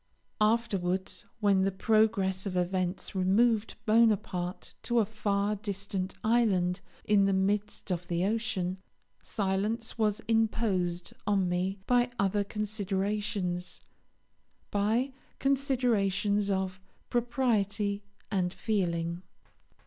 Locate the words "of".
2.47-2.57, 7.91-8.07, 16.49-16.81